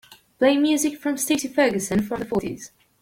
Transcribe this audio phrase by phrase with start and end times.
[0.39, 2.71] Play music from Stacy Ferguson from the fourties